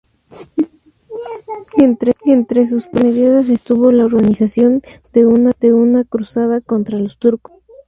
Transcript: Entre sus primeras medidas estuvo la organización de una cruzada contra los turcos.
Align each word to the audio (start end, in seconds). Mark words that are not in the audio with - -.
Entre 2.25 2.65
sus 2.65 2.87
primeras 2.87 2.87
medidas 3.13 3.49
estuvo 3.49 3.91
la 3.91 4.05
organización 4.05 4.81
de 5.13 5.27
una 5.75 6.03
cruzada 6.05 6.59
contra 6.59 6.97
los 6.97 7.19
turcos. 7.19 7.61